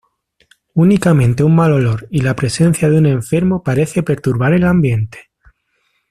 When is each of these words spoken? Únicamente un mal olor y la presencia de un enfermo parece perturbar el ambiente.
Únicamente 0.73 1.43
un 1.43 1.53
mal 1.55 1.71
olor 1.73 2.07
y 2.09 2.21
la 2.21 2.35
presencia 2.35 2.89
de 2.89 2.97
un 2.97 3.05
enfermo 3.05 3.61
parece 3.61 4.01
perturbar 4.01 4.51
el 4.51 4.63
ambiente. 4.63 5.29